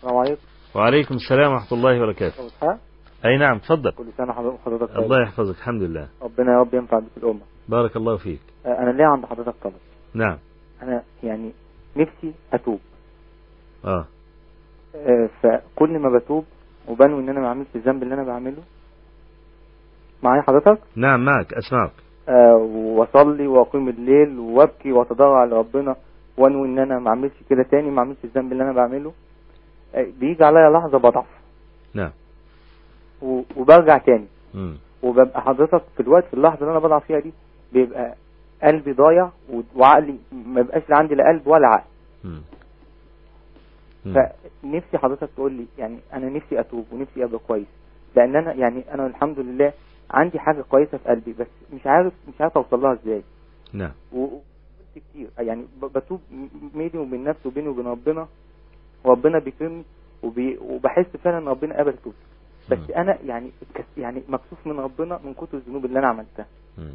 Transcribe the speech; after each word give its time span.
السلام 0.00 0.16
عليكم. 0.16 0.42
وعليكم 0.74 1.14
السلام 1.14 1.52
ورحمة 1.52 1.78
الله 1.78 1.96
وبركاته. 2.02 2.42
أي 3.24 3.38
نعم 3.38 3.58
تفضل. 3.58 3.90
كل 3.90 4.06
سنة 4.16 4.32
حضرتك 4.32 4.94
طيب. 4.94 5.04
الله 5.04 5.22
يحفظك 5.22 5.56
الحمد 5.58 5.82
لله. 5.82 6.08
ربنا 6.22 6.52
يا 6.52 6.58
رب 6.58 6.74
ينفع 6.74 6.98
بك 6.98 7.16
الأمة. 7.16 7.40
بارك 7.68 7.96
الله 7.96 8.16
فيك. 8.16 8.40
آه، 8.66 8.78
أنا 8.78 8.90
ليه 8.90 9.04
عند 9.04 9.26
حضرتك 9.26 9.54
طلب؟ 9.62 9.72
نعم. 10.14 10.38
أنا 10.82 11.02
يعني 11.22 11.52
نفسي 11.96 12.32
أتوب. 12.52 12.80
آه. 13.84 14.04
آه، 14.96 15.28
فكل 15.42 15.98
ما 15.98 16.18
بتوب 16.18 16.44
وبنوي 16.88 17.20
إن 17.20 17.28
أنا 17.28 17.40
ما 17.40 17.46
أعملش 17.48 17.68
الذنب 17.76 18.02
اللي 18.02 18.14
أنا 18.14 18.24
بعمله. 18.24 18.62
معايا 20.22 20.42
حضرتك؟ 20.42 20.78
نعم 20.96 21.24
معك 21.24 21.54
أسمعك. 21.54 21.92
آه، 22.28 22.56
وأصلي 22.74 23.46
وأقيم 23.46 23.88
الليل 23.88 24.38
وأبكي 24.38 24.92
وأتضرع 24.92 25.44
لربنا 25.44 25.96
وأنوي 26.38 26.68
إن 26.68 26.78
أنا 26.78 26.98
ما 26.98 27.08
أعملش 27.08 27.34
كده 27.50 27.62
تاني 27.70 27.90
ما 27.90 27.98
أعملش 27.98 28.18
الذنب 28.24 28.52
اللي 28.52 28.64
أنا 28.64 28.72
بعمله. 28.72 29.10
آه، 29.10 29.12
بيجي 29.96 30.44
عليا 30.44 30.70
لحظه 30.70 30.98
بضعف 30.98 31.26
نعم 31.94 32.10
وبرجع 33.56 33.98
تاني. 33.98 34.26
وببقى 35.02 35.42
حضرتك 35.42 35.82
في 35.96 36.00
الوقت 36.02 36.24
في 36.24 36.34
اللحظه 36.34 36.60
اللي 36.60 36.70
أنا 36.70 36.78
بضعف 36.78 37.04
فيها 37.04 37.20
دي 37.20 37.32
بيبقى 37.72 38.14
قلبي 38.62 38.92
ضايع 38.92 39.30
وعقلي 39.76 40.16
ما 40.32 40.62
بقاش 40.62 40.82
لا 40.88 40.96
عندي 40.96 41.14
لا 41.14 41.28
قلب 41.28 41.46
ولا 41.46 41.66
عقل. 41.68 41.84
فنفسي 44.04 44.98
حضرتك 44.98 45.28
تقول 45.36 45.52
لي 45.52 45.66
يعني 45.78 45.98
أنا 46.12 46.28
نفسي 46.28 46.60
اتوب 46.60 46.86
ونفسي 46.92 47.24
ابقى 47.24 47.40
كويس 47.48 47.66
لأن 48.16 48.36
أنا 48.36 48.52
يعني 48.52 48.94
أنا 48.94 49.06
الحمد 49.06 49.38
لله 49.38 49.72
عندي 50.10 50.38
حاجة 50.38 50.62
كويسه 50.62 50.98
في 50.98 51.08
قلبي 51.08 51.32
بس 51.32 51.46
مش 51.72 51.86
عارف 51.86 52.12
مش 52.28 52.40
عارف 52.40 52.56
اوصل 52.56 52.82
لها 52.82 52.92
إزاي 52.92 53.22
نعم 53.72 53.92
و- 54.12 54.28
كتير 54.96 55.28
يعني 55.38 55.64
بتوب 55.94 56.20
بيني 56.74 56.98
وبين 56.98 57.24
نفسي 57.24 57.48
وبيني 57.48 57.68
وبين 57.68 57.86
ربنا 57.86 58.28
وربنا 59.04 59.38
بيكرمني 59.38 59.84
وبي 60.22 60.58
وبحس 60.58 61.16
فعلا 61.24 61.38
إن 61.38 61.48
ربنا 61.48 61.78
قبل 61.78 61.92
توبتي 61.92 62.18
بس. 62.70 62.90
أنا 62.90 63.18
يعني 63.22 63.50
يعني 63.96 64.22
مكسوف 64.28 64.66
من 64.66 64.80
ربنا 64.80 65.18
من 65.24 65.34
كتر 65.34 65.56
الذنوب 65.58 65.84
اللي 65.84 65.98
أنا 65.98 66.06
عملتها 66.08 66.46
مم. 66.78 66.92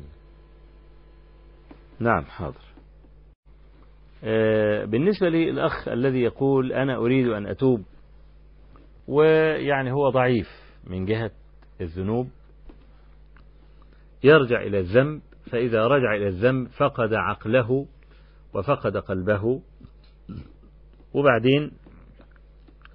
نعم 2.00 2.24
حاضر 2.24 2.62
آه، 4.24 4.86
بالنسبة 4.86 5.30
للأخ 5.30 5.88
الذي 5.88 6.22
يقول 6.22 6.74
أنا 6.74 6.96
أريد 6.98 7.28
أن 7.28 7.48
أتوب 7.48 7.84
ويعني 9.08 9.92
هو 9.92 10.10
ضعيف 10.10 10.48
من 10.88 11.06
جهة 11.06 11.32
الذنوب 11.82 12.28
يرجع 14.24 14.62
إلى 14.62 14.80
الذنب 14.80 15.22
فإذا 15.52 15.88
رجع 15.88 16.16
إلى 16.16 16.28
الذنب 16.28 16.68
فقد 16.68 17.14
عقله 17.14 17.86
وفقد 18.54 18.98
قلبه 18.98 19.62
وبعدين 21.14 21.72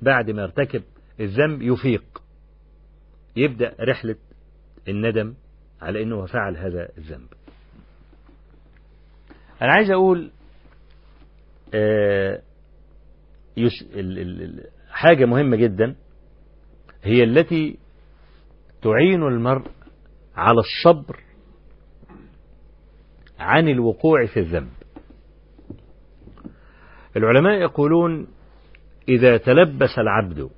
بعد 0.03 0.31
ما 0.31 0.45
ارتكب 0.45 0.83
الذنب 1.21 1.63
يفيق. 1.63 2.23
يبدأ 3.37 3.77
رحلة 3.81 4.17
الندم 4.89 5.35
على 5.83 6.03
أنه 6.03 6.27
فعل 6.27 6.57
هذا 6.57 6.89
الذنب. 6.99 7.29
أنا 9.63 9.73
عايز 9.73 9.91
أقول 9.91 10.31
آه، 11.75 12.43
حاجة 14.91 15.25
مهمة 15.25 15.57
جدا 15.57 15.97
هي 17.03 17.25
التي 17.25 17.79
تعين 18.83 19.23
المرء 19.23 19.71
على 20.37 20.61
الصبر 20.61 21.21
عن 23.39 23.69
الوقوع 23.69 24.27
في 24.27 24.41
الذنب. 24.41 24.71
العلماء 27.17 27.61
يقولون 27.61 28.27
إذا 29.09 29.37
تلبس 29.37 29.99
العبد 29.99 30.51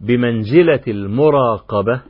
بمنزلة 0.00 0.82
المراقبة 0.88 2.02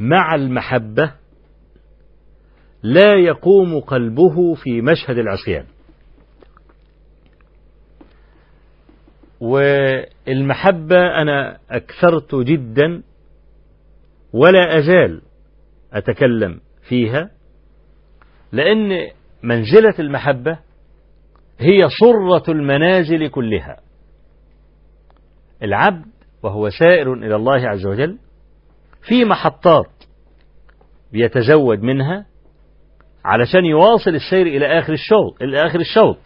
مع 0.00 0.34
المحبة 0.34 1.14
لا 2.82 3.14
يقوم 3.14 3.80
قلبه 3.80 4.54
في 4.54 4.80
مشهد 4.80 5.18
العصيان. 5.18 5.64
والمحبة 9.40 11.22
أنا 11.22 11.58
أكثرت 11.70 12.34
جدا 12.34 13.02
ولا 14.32 14.78
أزال 14.78 15.22
أتكلم 15.92 16.60
فيها 16.88 17.30
لأن 18.52 19.10
منزلة 19.42 19.94
المحبة 19.98 20.58
هي 21.58 21.88
صرة 22.00 22.52
المنازل 22.52 23.28
كلها. 23.28 23.76
العبد 25.62 26.06
وهو 26.42 26.70
سائر 26.70 27.12
إلى 27.12 27.36
الله 27.36 27.68
عز 27.68 27.86
وجل 27.86 28.18
في 29.08 29.24
محطات 29.24 29.90
بيتزود 31.12 31.82
منها 31.82 32.26
علشان 33.24 33.64
يواصل 33.64 34.10
السير 34.10 34.46
إلى 34.46 34.78
آخر 34.78 34.92
الشوط 34.92 35.42
إلى 35.42 35.66
آخر 35.66 35.80
الشوط. 35.80 36.18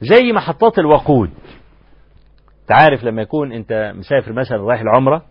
زي 0.00 0.32
محطات 0.32 0.78
الوقود. 0.78 1.30
تعرف 2.66 3.04
لما 3.04 3.22
يكون 3.22 3.52
أنت 3.52 3.92
مسافر 3.96 4.32
مثلا 4.32 4.58
رايح 4.58 4.80
العمرة 4.80 5.24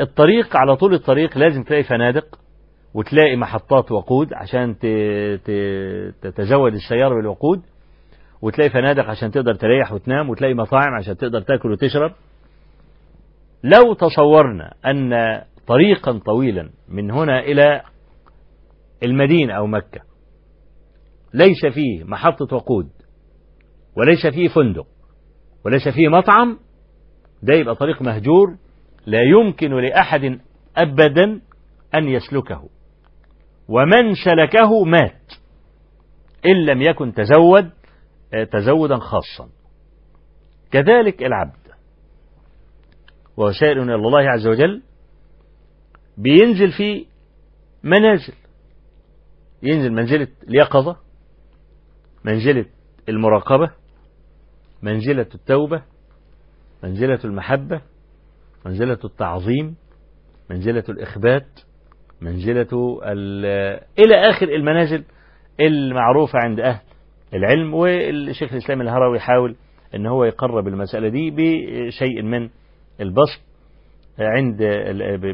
الطريق 0.00 0.56
على 0.56 0.76
طول 0.76 0.94
الطريق 0.94 1.38
لازم 1.38 1.62
تلاقي 1.62 1.82
فنادق. 1.82 2.38
وتلاقي 2.94 3.36
محطات 3.36 3.92
وقود 3.92 4.32
عشان 4.34 4.76
تتزود 6.22 6.72
السيارة 6.74 7.14
بالوقود 7.14 7.62
وتلاقي 8.42 8.70
فنادق 8.70 9.04
عشان 9.04 9.30
تقدر 9.30 9.54
تريح 9.54 9.92
وتنام 9.92 10.30
وتلاقي 10.30 10.54
مطاعم 10.54 10.94
عشان 10.98 11.16
تقدر 11.16 11.40
تاكل 11.40 11.70
وتشرب. 11.72 12.12
لو 13.64 13.94
تصورنا 13.94 14.74
أن 14.86 15.12
طريقا 15.66 16.18
طويلا 16.26 16.70
من 16.88 17.10
هنا 17.10 17.40
إلى 17.40 17.82
المدينة 19.04 19.54
أو 19.54 19.66
مكة 19.66 20.00
ليس 21.34 21.66
فيه 21.74 22.04
محطة 22.04 22.56
وقود 22.56 22.88
وليس 23.96 24.26
فيه 24.26 24.48
فندق 24.48 24.86
وليس 25.64 25.88
فيه 25.88 26.08
مطعم 26.08 26.58
ده 27.42 27.54
يبقى 27.54 27.74
طريق 27.74 28.02
مهجور 28.02 28.56
لا 29.06 29.20
يمكن 29.22 29.70
لأحد 29.80 30.40
أبدا 30.76 31.40
أن 31.94 32.08
يسلكه. 32.08 32.68
ومن 33.68 34.14
سلكه 34.24 34.84
مات. 34.84 35.32
إن 36.46 36.64
لم 36.66 36.82
يكن 36.82 37.12
تزود 37.12 37.70
آه، 38.34 38.44
تزودا 38.44 38.98
خاصا. 38.98 39.48
كذلك 40.70 41.22
العبد. 41.22 41.64
وهو 43.36 43.52
سائر 43.52 43.82
إلى 43.82 43.94
الله 43.94 44.30
عز 44.30 44.46
وجل 44.46 44.82
بينزل 46.18 46.72
في 46.72 47.06
منازل. 47.82 48.34
ينزل 49.62 49.92
منزلة 49.92 50.28
اليقظة 50.48 50.96
منزلة 52.24 52.66
المراقبة 53.08 53.70
منزلة 54.82 55.26
التوبة 55.34 55.82
منزلة 56.82 57.20
المحبة 57.24 57.80
منزلة 58.66 58.98
التعظيم 59.04 59.76
منزلة 60.50 60.84
الإخبات. 60.88 61.60
منزلة 62.24 62.98
ال- 63.04 63.80
إلى 63.98 64.30
آخر 64.30 64.48
المنازل 64.48 65.04
المعروفة 65.60 66.38
عند 66.44 66.60
أهل 66.60 66.80
العلم 67.34 67.74
والشيخ 67.74 68.52
الإسلام 68.52 68.80
الهروي 68.80 69.16
يحاول 69.16 69.56
أن 69.94 70.06
هو 70.06 70.24
يقرب 70.24 70.68
المسألة 70.68 71.08
دي 71.08 71.30
بشيء 71.30 72.22
من 72.22 72.48
البسط 73.00 73.40
عند 74.18 74.58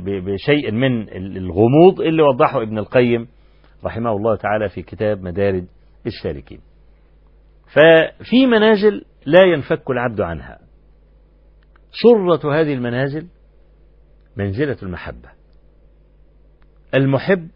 بشيء 0.01 0.71
من 0.73 1.09
الغموض 1.37 2.01
اللي 2.01 2.23
وضحه 2.23 2.63
ابن 2.63 2.79
القيم 2.79 3.29
رحمه 3.85 4.11
الله 4.13 4.37
تعالى 4.37 4.69
في 4.69 4.83
كتاب 4.83 5.23
مدارج 5.23 5.65
السالكين 6.07 6.61
ففي 7.73 8.47
منازل 8.47 9.05
لا 9.27 9.43
ينفك 9.43 9.91
العبد 9.91 10.21
عنها. 10.21 10.59
سرة 12.03 12.61
هذه 12.61 12.75
المنازل 12.75 13.27
منزلة 14.37 14.77
المحبة. 14.83 15.29
المحب 16.95 17.49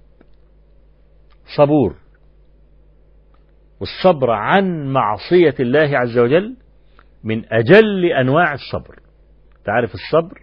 صبور. 1.56 1.96
والصبر 3.80 4.30
عن 4.30 4.92
معصية 4.92 5.54
الله 5.60 5.98
عز 5.98 6.18
وجل 6.18 6.56
من 7.24 7.52
أجل 7.52 8.04
أنواع 8.04 8.54
الصبر. 8.54 8.98
تعرف 9.64 9.94
الصبر؟ 9.94 10.40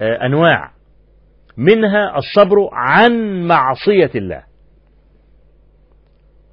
آه، 0.00 0.26
أنواع. 0.26 0.72
منها 1.56 2.18
الصبر 2.18 2.68
عن 2.72 3.42
معصية 3.46 4.10
الله. 4.14 4.42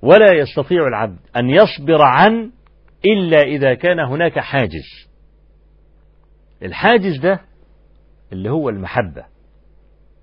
ولا 0.02 0.34
يستطيع 0.34 0.88
العبد 0.88 1.20
أن 1.36 1.50
يصبر 1.50 2.02
عن 2.02 2.52
إلا 3.06 3.42
إذا 3.42 3.74
كان 3.74 4.00
هناك 4.00 4.40
حاجز. 4.40 5.10
الحاجز 6.64 7.20
ده 7.20 7.42
اللي 8.32 8.50
هو 8.50 8.70
المحبة. 8.70 9.26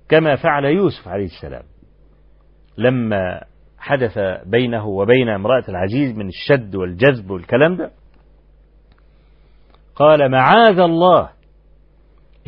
كما 0.08 0.36
فعل 0.36 0.64
يوسف 0.64 1.08
عليه 1.08 1.24
السلام. 1.24 1.62
لما 2.78 3.40
حدث 3.78 4.18
بينه 4.46 4.86
وبين 4.86 5.28
امرأة 5.28 5.64
العزيز 5.68 6.16
من 6.16 6.28
الشد 6.28 6.74
والجذب 6.74 7.30
والكلام 7.30 7.76
ده 7.76 7.90
قال 9.96 10.30
معاذ 10.30 10.78
الله 10.78 11.30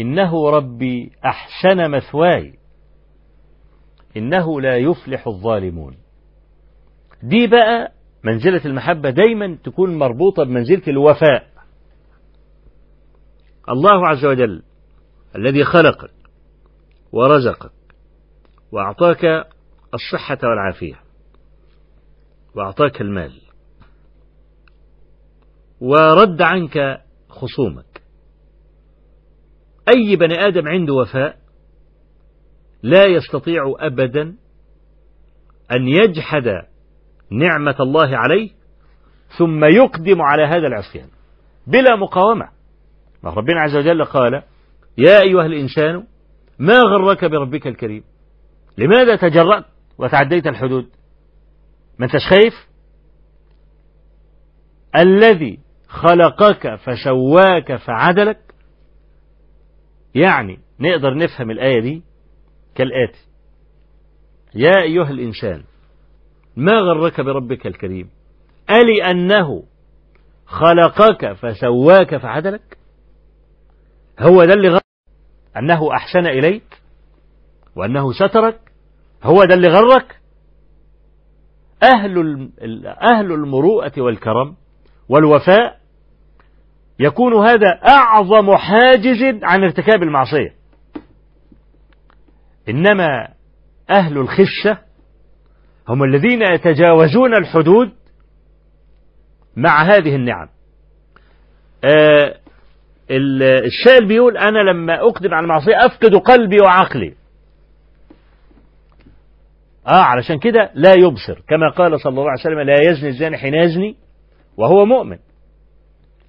إنه 0.00 0.50
ربي 0.50 1.12
أحسن 1.24 1.90
مثواي 1.90 2.54
إنه 4.16 4.60
لا 4.60 4.76
يفلح 4.76 5.26
الظالمون. 5.26 5.96
دي 7.22 7.46
بقى 7.46 7.92
منزلة 8.24 8.60
المحبة 8.64 9.10
دايما 9.10 9.58
تكون 9.64 9.98
مربوطة 9.98 10.44
بمنزلة 10.44 10.82
الوفاء. 10.88 11.46
الله 13.68 14.08
عز 14.08 14.24
وجل 14.24 14.62
الذي 15.36 15.64
خلقك 15.64 16.10
ورزقك. 17.14 17.70
وأعطاك 18.72 19.24
الصحة 19.94 20.38
والعافية. 20.42 21.00
وأعطاك 22.54 23.00
المال. 23.00 23.32
ورد 25.80 26.42
عنك 26.42 27.02
خصومك. 27.28 28.02
أي 29.88 30.16
بني 30.16 30.34
آدم 30.46 30.68
عنده 30.68 30.94
وفاء 30.94 31.38
لا 32.82 33.04
يستطيع 33.04 33.74
أبدا 33.78 34.22
أن 35.72 35.88
يجحد 35.88 36.44
نعمة 37.30 37.76
الله 37.80 38.16
عليه 38.16 38.50
ثم 39.38 39.64
يقدم 39.64 40.22
على 40.22 40.42
هذا 40.42 40.66
العصيان 40.66 41.08
بلا 41.66 41.96
مقاومة. 41.96 42.48
ربنا 43.24 43.60
عز 43.60 43.76
وجل 43.76 44.04
قال 44.04 44.42
يا 44.98 45.20
أيها 45.20 45.46
الإنسان 45.46 46.06
ما 46.58 46.78
غرك 46.80 47.24
بربك 47.24 47.66
الكريم؟ 47.66 48.04
لماذا 48.78 49.16
تجرأت 49.16 49.64
وتعديت 49.98 50.46
الحدود؟ 50.46 50.88
ما 51.98 52.06
أنتش 52.06 52.26
خايف؟ 52.30 52.54
الذي 54.96 55.58
خلقك 55.88 56.74
فسواك 56.74 57.76
فعدلك؟ 57.76 58.54
يعني 60.14 60.60
نقدر 60.80 61.14
نفهم 61.16 61.50
الآية 61.50 61.80
دي 61.80 62.02
كالآتي. 62.74 63.18
يا 64.54 64.82
أيها 64.82 65.10
الإنسان 65.10 65.64
ما 66.56 66.72
غرك 66.78 67.20
بربك 67.20 67.66
الكريم؟ 67.66 68.10
ألي 68.70 69.10
أنه 69.10 69.62
خلقك 70.46 71.32
فسواك 71.32 72.16
فعدلك؟ 72.16 72.78
هو 74.20 74.44
ده 74.44 74.54
اللي 74.54 74.68
غرك 74.68 74.83
أنه 75.58 75.92
أحسن 75.94 76.26
إليك 76.26 76.82
وأنه 77.76 78.12
سترك 78.12 78.60
هو 79.22 79.44
ده 79.44 79.54
اللي 79.54 79.68
غرك؟ 79.68 80.20
أهل 81.82 82.18
أهل 83.02 83.32
المروءة 83.32 83.92
والكرم 83.98 84.56
والوفاء 85.08 85.80
يكون 86.98 87.46
هذا 87.46 87.80
أعظم 87.88 88.56
حاجز 88.56 89.22
عن 89.42 89.62
ارتكاب 89.64 90.02
المعصية. 90.02 90.54
إنما 92.68 93.28
أهل 93.90 94.18
الخشة 94.18 94.78
هم 95.88 96.04
الذين 96.04 96.42
يتجاوزون 96.42 97.34
الحدود 97.34 97.92
مع 99.56 99.82
هذه 99.82 100.16
النعم. 100.16 100.48
آه 101.84 102.36
الشاعر 103.10 104.04
بيقول 104.04 104.36
أنا 104.36 104.58
لما 104.58 105.00
أقدم 105.00 105.34
على 105.34 105.44
المعصية 105.44 105.76
أفقد 105.86 106.14
قلبي 106.14 106.56
وعقلي. 106.62 107.14
آه 109.86 110.02
علشان 110.02 110.38
كده 110.38 110.70
لا 110.74 110.92
يبصر. 110.92 111.40
كما 111.48 111.70
قال 111.70 112.00
صلى 112.00 112.10
الله 112.10 112.30
عليه 112.30 112.40
وسلم 112.40 112.60
لا 112.60 112.90
يزني 112.90 113.08
الزاني 113.08 113.36
حين 113.36 113.54
يزني 113.54 113.96
وهو 114.56 114.84
مؤمن. 114.84 115.18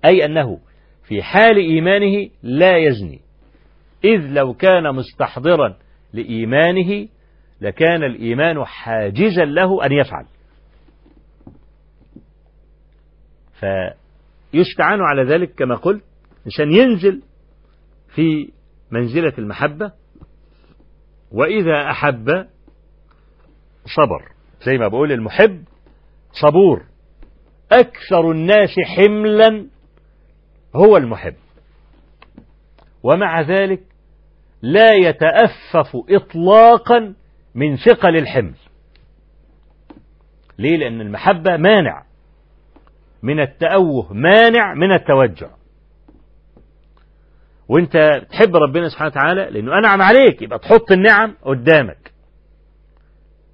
أي 0.06 0.26
أنه 0.26 0.60
في 1.08 1.24
حال 1.24 1.58
إيمانه 1.58 2.30
لا 2.44 2.78
يزني. 2.78 3.20
إذ 4.04 4.20
لو 4.20 4.54
كان 4.54 4.96
مستحضرا 4.96 5.76
لإيمانه 6.14 7.08
لكان 7.62 8.04
الإيمان 8.04 8.66
حاجزا 8.66 9.46
له 9.46 9.86
أن 9.86 9.92
يفعل. 9.92 10.26
فيستعان 13.60 15.00
على 15.02 15.24
ذلك 15.24 15.56
كما 15.56 15.76
قلت 15.76 16.04
عشان 16.46 16.72
ينزل 16.72 17.22
في 18.16 18.52
منزلة 18.92 19.34
المحبة 19.38 19.92
وإذا 21.32 21.92
أحب 21.92 22.28
صبر. 23.96 24.32
زي 24.66 24.78
ما 24.78 24.88
بقول 24.88 25.12
المحب 25.12 25.64
صبور. 26.32 26.86
أكثر 27.72 28.32
الناس 28.32 28.70
حملا 28.86 29.68
هو 30.76 30.98
المحب. 30.98 31.36
ومع 33.04 33.42
ذلك 33.42 33.84
لا 34.62 34.94
يتأفف 34.94 35.98
إطلاقا 36.10 37.16
من 37.56 37.78
ثقل 37.78 38.18
الحمل. 38.18 38.56
ليه؟ 40.60 40.78
لأن 40.78 41.02
المحبة 41.02 41.58
مانع. 41.58 42.06
من 43.24 43.40
التأوه 43.40 44.14
مانع 44.14 44.74
من 44.74 44.92
التوجع. 44.92 45.50
وانت 47.70 48.22
تحب 48.32 48.56
ربنا 48.56 48.90
سبحانه 48.90 49.12
وتعالى 49.12 49.50
لأنه 49.52 49.78
أنعم 49.78 50.02
عليك 50.02 50.42
يبقى 50.42 50.60
تحط 50.60 50.92
النعم 50.92 51.36
قدامك. 51.44 52.12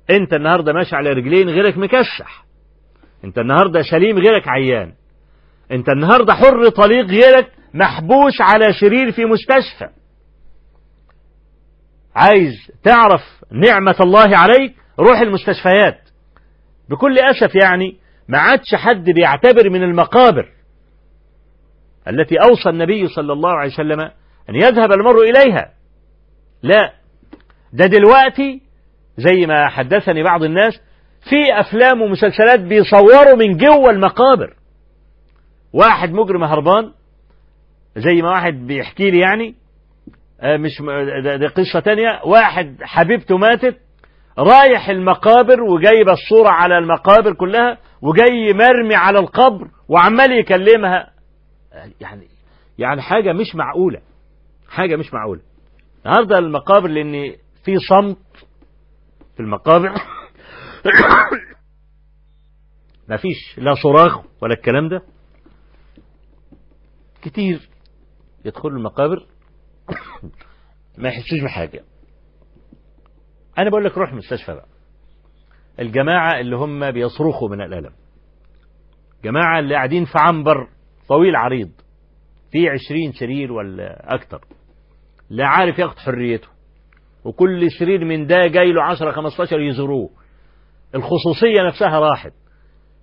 أنت 0.09 0.33
النهارده 0.33 0.73
ماشي 0.73 0.95
على 0.95 1.09
رجلين 1.09 1.49
غيرك 1.49 1.77
مكشح. 1.77 2.45
أنت 3.23 3.37
النهارده 3.37 3.81
سليم 3.81 4.17
غيرك 4.17 4.47
عيان. 4.47 4.93
أنت 5.71 5.89
النهارده 5.89 6.33
حر 6.33 6.69
طليق 6.69 7.05
غيرك 7.05 7.51
محبوس 7.73 8.41
على 8.41 8.73
شرير 8.73 9.11
في 9.11 9.25
مستشفى. 9.25 9.89
عايز 12.15 12.53
تعرف 12.83 13.21
نعمة 13.51 13.95
الله 14.01 14.37
عليك؟ 14.37 14.75
روح 14.99 15.19
المستشفيات. 15.19 15.99
بكل 16.89 17.19
أسف 17.19 17.55
يعني 17.63 17.97
ما 18.27 18.37
عادش 18.37 18.75
حد 18.75 19.09
بيعتبر 19.09 19.69
من 19.69 19.83
المقابر. 19.83 20.49
التي 22.07 22.35
أوصى 22.37 22.69
النبي 22.69 23.07
صلى 23.07 23.33
الله 23.33 23.49
عليه 23.51 23.73
وسلم 23.73 23.99
أن 24.49 24.55
يذهب 24.55 24.91
المرء 24.91 25.29
إليها. 25.29 25.71
لا 26.63 26.93
ده 27.73 27.85
دلوقتي 27.85 28.61
زي 29.17 29.45
ما 29.45 29.67
حدثني 29.67 30.23
بعض 30.23 30.43
الناس 30.43 30.73
في 31.29 31.59
أفلام 31.59 32.01
ومسلسلات 32.01 32.59
بيصوروا 32.59 33.35
من 33.35 33.57
جوه 33.57 33.89
المقابر. 33.89 34.53
واحد 35.73 36.11
مجرم 36.11 36.43
هربان 36.43 36.91
زي 37.95 38.21
ما 38.21 38.29
واحد 38.29 38.53
بيحكي 38.67 39.11
لي 39.11 39.19
يعني 39.19 39.55
مش 40.43 40.81
ده, 41.23 41.35
ده 41.35 41.47
قصة 41.47 41.79
تانية. 41.79 42.21
واحد 42.25 42.77
حبيبته 42.81 43.37
ماتت 43.37 43.77
رايح 44.37 44.89
المقابر 44.89 45.61
وجايب 45.61 46.09
الصورة 46.09 46.49
على 46.49 46.77
المقابر 46.77 47.33
كلها 47.33 47.77
وجاي 48.01 48.53
مرمي 48.53 48.95
على 48.95 49.19
القبر 49.19 49.67
وعمال 49.89 50.31
يكلمها. 50.31 51.07
يعني 52.01 52.27
يعني 52.77 53.01
حاجة 53.01 53.33
مش 53.33 53.55
معقولة. 53.55 54.01
حاجة 54.69 54.95
مش 54.95 55.13
معقولة. 55.13 55.41
النهارده 56.05 56.37
المقابر 56.37 56.87
لأن 56.87 57.35
في 57.63 57.77
صمت 57.89 58.17
في 59.35 59.39
المقابر. 59.39 59.93
مفيش 63.09 63.57
لا 63.57 63.75
صراخ 63.83 64.25
ولا 64.41 64.53
الكلام 64.53 64.89
ده. 64.89 65.01
كتير 67.21 67.69
يدخلوا 68.45 68.77
المقابر. 68.77 69.25
ما 70.97 71.09
يحسوش 71.09 71.43
بحاجة. 71.43 71.83
أنا 73.57 73.69
بقول 73.69 73.85
لك 73.85 73.97
روح 73.97 74.09
المستشفى 74.09 74.53
بقى. 74.53 74.67
الجماعة 75.79 76.39
اللي 76.39 76.55
هم 76.55 76.91
بيصرخوا 76.91 77.49
من 77.49 77.61
الألم. 77.61 77.93
جماعة 79.23 79.59
اللي 79.59 79.75
قاعدين 79.75 80.05
في 80.05 80.13
عنبر. 80.15 80.67
طويل 81.11 81.35
عريض 81.35 81.69
في 82.51 82.69
عشرين 82.69 83.11
سرير 83.11 83.51
ولا 83.51 84.15
أكتر. 84.15 84.41
لا 85.29 85.47
عارف 85.47 85.79
ياخد 85.79 85.99
حريته. 85.99 86.47
وكل 87.25 87.71
سرير 87.79 88.05
من 88.05 88.27
ده 88.27 88.47
جاي 88.47 88.71
له 88.71 88.83
10 88.83 89.11
15 89.11 89.59
يزوروه. 89.59 90.09
الخصوصية 90.95 91.67
نفسها 91.67 91.99
راحت. 91.99 92.33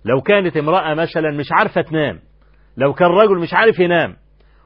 لو 0.05 0.21
كانت 0.21 0.57
امرأة 0.57 0.93
مثلا 0.93 1.31
مش 1.31 1.51
عارفة 1.51 1.81
تنام 1.81 2.19
لو 2.77 2.93
كان 2.93 3.07
رجل 3.07 3.37
مش 3.39 3.53
عارف 3.53 3.79
ينام 3.79 4.15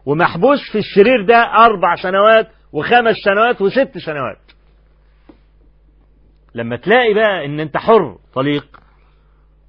ومحبوس 0.06 0.60
في 0.72 0.78
السرير 0.78 1.26
ده 1.28 1.36
أربع 1.38 1.96
سنوات 1.96 2.48
وخمس 2.74 3.16
سنوات 3.26 3.62
وست 3.62 3.98
سنوات. 4.06 4.38
لما 6.56 6.76
تلاقي 6.76 7.14
بقى 7.14 7.46
إن 7.46 7.60
أنت 7.60 7.78
حر 7.78 8.18
طليق 8.34 8.80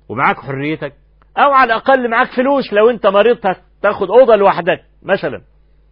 ومعاك 0.08 0.36
حريتك 0.36 0.92
أو 1.38 1.52
على 1.52 1.72
الأقل 1.74 2.10
معاك 2.10 2.28
فلوس 2.36 2.72
لو 2.72 2.90
أنت 2.90 3.06
مريض 3.06 3.38
تاخد 3.82 4.10
أوضة 4.10 4.36
لوحدك. 4.36 4.84
مثلا 5.02 5.42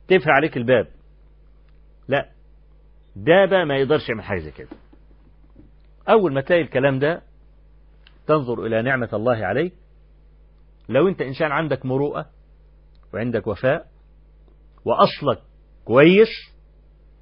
تقفل 0.09 0.31
عليك 0.31 0.57
الباب. 0.57 0.87
لا. 2.09 2.29
ده 3.17 3.47
بقى 3.47 3.65
ما 3.65 3.77
يقدرش 3.77 4.09
يعمل 4.09 4.23
حاجة 4.23 4.39
زي 4.39 4.51
كده. 4.51 4.69
أول 6.09 6.33
ما 6.35 6.41
تلاقي 6.41 6.63
الكلام 6.63 6.99
ده 6.99 7.23
تنظر 8.27 8.67
إلى 8.67 8.83
نعمة 8.83 9.09
الله 9.13 9.47
عليك. 9.47 9.73
لو 10.89 11.09
أنت 11.09 11.21
إنسان 11.21 11.53
عندك 11.53 11.87
مروءة 11.87 12.27
وعندك 13.15 13.47
وفاء 13.47 13.87
وأصلك 14.85 15.43
كويس 15.85 16.29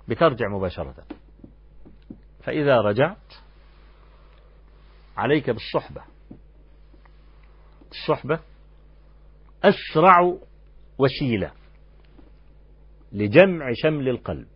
بترجع 0.08 0.48
مباشرة. 0.48 0.94
فإذا 2.42 2.80
رجعت 2.80 3.32
عليك 5.16 5.50
بالصحبة. 5.50 6.02
الصحبة 7.90 8.40
أسرع 9.64 10.37
وسيلة 10.99 11.52
لجمع 13.12 13.73
شمل 13.75 14.09
القلب. 14.09 14.47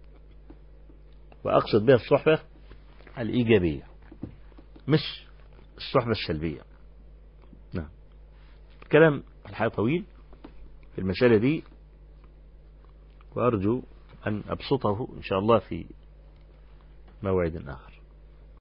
وأقصد 1.44 1.86
بها 1.86 1.94
الصحبة 1.94 2.38
الإيجابية 3.18 3.86
مش 4.88 5.26
الصحبة 5.76 6.10
السلبية. 6.10 6.60
نعم. 7.72 7.88
الكلام 8.82 9.22
الحقيقة 9.48 9.74
طويل 9.74 10.04
في 10.94 11.00
المسألة 11.00 11.36
دي 11.36 11.64
وأرجو 13.36 13.82
أن 14.26 14.42
أبسطه 14.48 15.08
إن 15.16 15.22
شاء 15.22 15.38
الله 15.38 15.58
في 15.58 15.86
موعد 17.22 17.56
آخر. 17.68 17.93